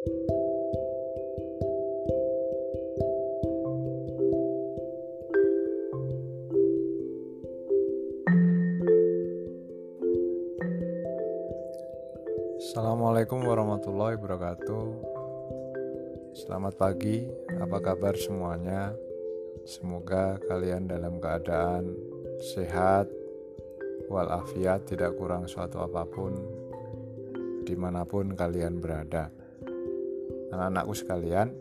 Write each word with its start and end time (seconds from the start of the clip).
Assalamualaikum 0.00 0.16
warahmatullahi 13.44 14.16
wabarakatuh. 14.16 14.88
Selamat 16.32 16.80
pagi, 16.80 17.28
apa 17.60 17.76
kabar 17.84 18.16
semuanya? 18.16 18.96
Semoga 19.68 20.40
kalian 20.48 20.88
dalam 20.88 21.20
keadaan 21.20 21.92
sehat, 22.56 23.04
walafiat, 24.08 24.80
tidak 24.88 25.12
kurang 25.20 25.44
suatu 25.44 25.84
apa 25.84 26.08
pun, 26.08 26.32
di 27.68 27.76
mana 27.76 28.08
pun 28.08 28.32
kalian 28.32 28.80
berada. 28.80 29.39
Anak-anakku 30.50 30.94
sekalian, 30.98 31.54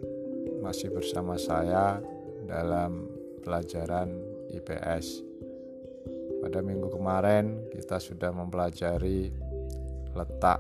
masih 0.66 0.90
bersama 0.90 1.38
saya 1.38 2.02
dalam 2.46 3.06
pelajaran 3.46 4.18
IPS. 4.50 5.22
Pada 6.42 6.66
minggu 6.66 6.90
kemarin, 6.90 7.70
kita 7.70 8.02
sudah 8.02 8.34
mempelajari 8.34 9.30
letak 10.18 10.60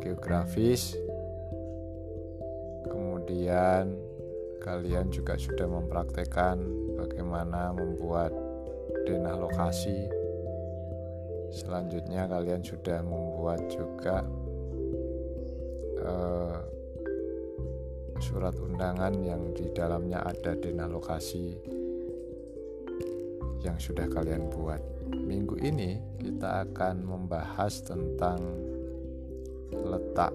geografis. 0.00 0.96
Kemudian 2.88 3.92
kalian 4.64 5.12
juga 5.12 5.36
sudah 5.36 5.68
mempraktekkan 5.68 6.56
bagaimana 6.96 7.76
membuat 7.76 8.32
denah 9.04 9.36
lokasi. 9.36 10.08
Selanjutnya 11.50 12.30
kalian 12.30 12.62
sudah 12.62 13.02
membuat 13.02 13.60
juga 13.68 14.22
uh, 16.04 16.58
surat 18.20 18.52
undangan 18.60 19.16
yang 19.24 19.52
di 19.56 19.72
dalamnya 19.72 20.20
ada 20.20 20.52
denah 20.52 20.88
lokasi 20.88 21.56
yang 23.64 23.76
sudah 23.80 24.08
kalian 24.08 24.48
buat. 24.52 24.80
Minggu 25.10 25.58
ini 25.60 25.98
kita 26.20 26.68
akan 26.68 27.02
membahas 27.02 27.82
tentang 27.82 28.40
letak 29.74 30.30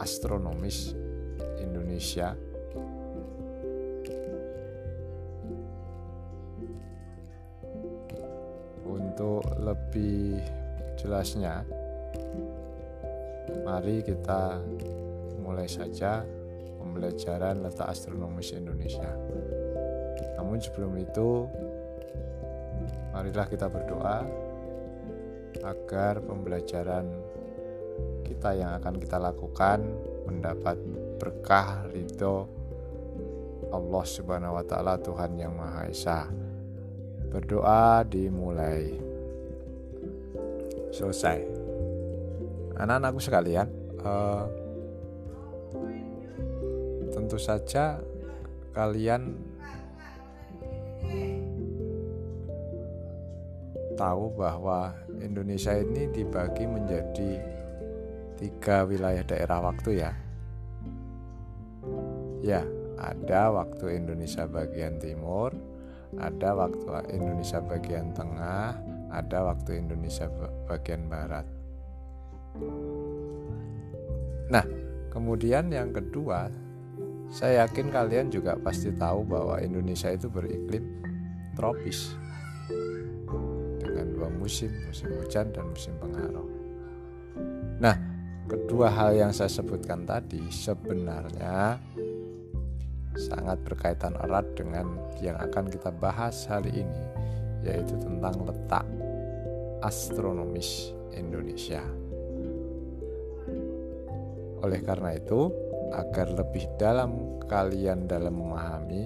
astronomis 0.00 0.92
Indonesia 1.62 2.34
untuk 8.84 9.46
lebih 9.62 10.42
jelasnya 10.98 11.62
mari 13.64 14.04
kita 14.04 14.60
mulai 15.40 15.66
saja 15.66 16.22
pembelajaran 16.78 17.64
letak 17.64 17.88
astronomis 17.90 18.52
Indonesia 18.52 19.10
namun 20.36 20.60
sebelum 20.60 20.92
itu 21.00 21.48
marilah 23.10 23.46
kita 23.48 23.66
berdoa 23.72 24.22
agar 25.64 26.20
pembelajaran 26.20 27.08
kita 28.26 28.52
yang 28.52 28.76
akan 28.76 28.94
kita 29.00 29.16
lakukan 29.16 29.80
mendapat 30.28 30.76
berkah 31.16 31.88
ridho 31.88 32.64
Allah 33.74 34.04
Subhanahu 34.06 34.54
wa 34.54 34.64
taala 34.64 34.94
Tuhan 35.02 35.34
yang 35.34 35.54
Maha 35.58 35.90
Esa. 35.90 36.30
Berdoa 37.30 38.06
dimulai. 38.06 38.94
Selesai. 40.94 41.53
Anak-anakku 42.74 43.22
sekalian, 43.22 43.70
uh, 44.02 44.50
tentu 47.14 47.38
saja 47.38 48.02
kalian 48.74 49.38
tahu 53.94 54.34
bahwa 54.34 54.90
Indonesia 55.22 55.78
ini 55.78 56.10
dibagi 56.10 56.66
menjadi 56.66 57.30
tiga 58.34 58.82
wilayah 58.82 59.22
daerah 59.22 59.70
waktu 59.70 60.02
ya. 60.02 60.12
Ya, 62.44 62.66
ada 62.98 63.54
waktu 63.54 64.02
Indonesia 64.02 64.44
bagian 64.44 64.98
timur, 65.00 65.54
ada 66.18 66.52
waktu 66.52 67.14
Indonesia 67.14 67.62
bagian 67.62 68.12
tengah, 68.12 68.76
ada 69.08 69.38
waktu 69.48 69.80
Indonesia 69.80 70.28
bagian 70.66 71.06
barat. 71.08 71.46
Nah, 74.48 74.64
kemudian 75.10 75.72
yang 75.72 75.90
kedua, 75.90 76.50
saya 77.30 77.66
yakin 77.66 77.90
kalian 77.90 78.28
juga 78.30 78.54
pasti 78.60 78.94
tahu 78.94 79.26
bahwa 79.26 79.58
Indonesia 79.58 80.12
itu 80.12 80.30
beriklim 80.30 81.02
tropis 81.58 82.14
dua 84.24 84.32
musim, 84.40 84.72
musim 84.88 85.12
hujan 85.20 85.52
dan 85.52 85.68
musim 85.68 85.92
pengarau. 86.00 86.48
Nah, 87.76 87.96
kedua 88.48 88.88
hal 88.88 89.12
yang 89.12 89.32
saya 89.36 89.52
sebutkan 89.52 90.08
tadi 90.08 90.48
sebenarnya 90.48 91.76
sangat 93.14 93.60
berkaitan 93.68 94.16
erat 94.16 94.48
dengan 94.56 94.96
yang 95.20 95.36
akan 95.36 95.68
kita 95.68 95.92
bahas 95.92 96.48
hari 96.48 96.72
ini, 96.86 97.04
yaitu 97.68 98.00
tentang 98.00 98.48
letak 98.48 98.86
astronomis 99.84 100.96
Indonesia. 101.12 101.84
Oleh 104.64 104.80
karena 104.80 105.12
itu, 105.12 105.52
agar 105.92 106.32
lebih 106.32 106.64
dalam 106.80 107.38
kalian 107.44 108.08
dalam 108.08 108.40
memahami, 108.40 109.04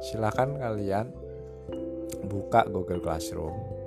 silakan 0.00 0.56
kalian 0.56 1.12
buka 2.24 2.64
Google 2.72 3.04
Classroom 3.04 3.80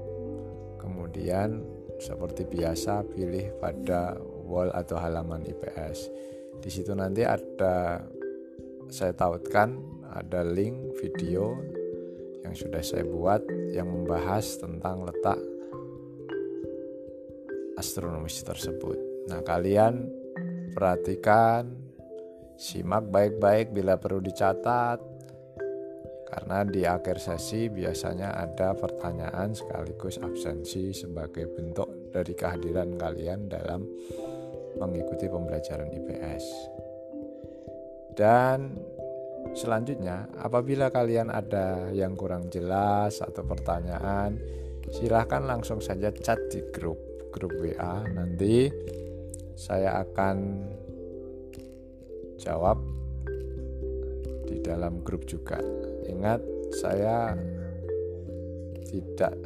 Kemudian 0.83 1.63
seperti 1.95 2.43
biasa 2.43 3.07
pilih 3.07 3.55
pada 3.61 4.19
wall 4.19 4.67
atau 4.75 4.99
halaman 4.99 5.47
IPS. 5.47 6.11
Di 6.59 6.67
situ 6.67 6.91
nanti 6.91 7.23
ada 7.23 8.03
saya 8.91 9.15
tautkan 9.15 9.79
ada 10.11 10.43
link 10.43 10.99
video 10.99 11.55
yang 12.43 12.51
sudah 12.51 12.83
saya 12.83 13.07
buat 13.07 13.47
yang 13.71 13.87
membahas 13.87 14.59
tentang 14.59 15.07
letak 15.07 15.39
astronomis 17.79 18.43
tersebut. 18.43 18.99
Nah, 19.31 19.39
kalian 19.41 20.11
perhatikan, 20.73 21.69
simak 22.57 23.07
baik-baik 23.07 23.71
bila 23.71 23.95
perlu 24.01 24.19
dicatat 24.19 25.13
karena 26.33 26.65
di 26.65 26.81
akhir 26.81 27.21
sesi 27.21 27.69
biasanya 27.69 28.33
ada 28.33 28.73
pertanyaan 28.73 29.53
sekaligus 29.53 30.17
absensi 30.17 30.89
sebagai 30.89 31.45
bentuk 31.45 32.09
dari 32.09 32.33
kehadiran 32.33 32.97
kalian 32.97 33.45
dalam 33.45 33.85
mengikuti 34.81 35.29
pembelajaran 35.29 35.93
IPS. 35.93 36.45
Dan 38.17 38.73
selanjutnya, 39.53 40.25
apabila 40.41 40.89
kalian 40.89 41.29
ada 41.29 41.93
yang 41.93 42.17
kurang 42.17 42.49
jelas 42.49 43.21
atau 43.21 43.45
pertanyaan, 43.45 44.33
silahkan 44.89 45.45
langsung 45.45 45.85
saja 45.85 46.09
chat 46.09 46.41
di 46.49 46.65
grup 46.73 46.97
grup 47.33 47.53
WA. 47.61 48.05
Nanti 48.09 48.69
saya 49.63 50.03
akan 50.03 50.67
jawab 52.35 52.83
di 54.43 54.59
dalam 54.59 54.99
grup 55.07 55.23
juga. 55.23 55.55
Ingat, 56.03 56.43
saya 56.75 57.31
tidak 58.91 59.39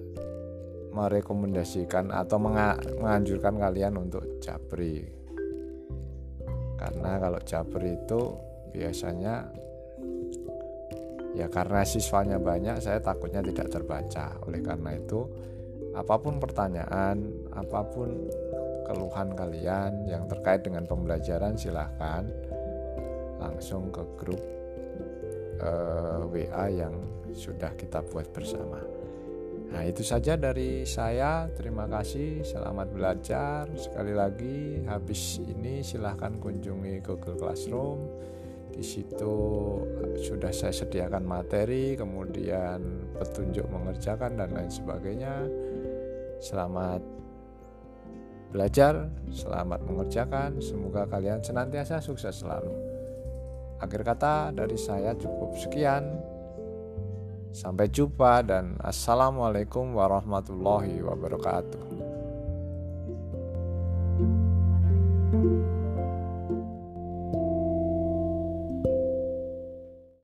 merekomendasikan 0.90 2.10
atau 2.10 2.42
menganjurkan 2.42 3.62
kalian 3.62 4.02
untuk 4.02 4.42
japri. 4.42 5.06
Karena 6.82 7.22
kalau 7.22 7.42
japri 7.46 7.94
itu 7.94 8.22
biasanya 8.74 9.54
ya 11.38 11.46
karena 11.54 11.86
siswanya 11.86 12.42
banyak 12.42 12.82
saya 12.82 12.98
takutnya 12.98 13.46
tidak 13.46 13.70
terbaca. 13.70 14.42
Oleh 14.50 14.66
karena 14.66 14.98
itu, 14.98 15.30
apa 15.94 16.18
pun 16.18 16.42
pertanyaan, 16.42 17.22
apa 17.54 17.86
pun 17.86 18.10
keluhan 18.88 19.36
kalian 19.36 20.08
yang 20.08 20.24
terkait 20.32 20.64
dengan 20.64 20.88
pembelajaran 20.88 21.60
silahkan 21.60 22.24
langsung 23.38 23.92
ke 23.92 24.02
grup 24.18 24.42
uh, 25.62 26.24
eh, 26.26 26.48
WA 26.48 26.66
yang 26.72 26.96
sudah 27.36 27.76
kita 27.76 28.02
buat 28.08 28.32
bersama. 28.32 28.82
Nah, 29.68 29.84
itu 29.84 30.00
saja 30.00 30.40
dari 30.40 30.88
saya. 30.88 31.52
Terima 31.52 31.86
kasih. 31.92 32.40
Selamat 32.48 32.88
belajar. 32.88 33.68
Sekali 33.76 34.16
lagi, 34.16 34.80
habis 34.88 35.44
ini 35.44 35.84
silahkan 35.84 36.40
kunjungi 36.40 37.04
Google 37.04 37.36
Classroom. 37.36 38.00
Di 38.72 38.80
situ 38.86 39.36
sudah 40.22 40.54
saya 40.54 40.72
sediakan 40.72 41.26
materi, 41.26 42.00
kemudian 42.00 43.12
petunjuk 43.20 43.68
mengerjakan 43.68 44.40
dan 44.40 44.56
lain 44.56 44.72
sebagainya. 44.72 45.36
Selamat 46.40 47.02
belajar, 48.58 49.06
selamat 49.30 49.86
mengerjakan. 49.86 50.58
Semoga 50.58 51.06
kalian 51.06 51.46
senantiasa 51.46 52.02
sukses 52.02 52.42
selalu. 52.42 52.74
Akhir 53.78 54.02
kata 54.02 54.50
dari 54.50 54.74
saya 54.74 55.14
cukup 55.14 55.54
sekian. 55.62 56.18
Sampai 57.54 57.86
jumpa 57.94 58.42
dan 58.42 58.74
assalamualaikum 58.82 59.94
warahmatullahi 59.94 61.06
wabarakatuh. 61.06 61.97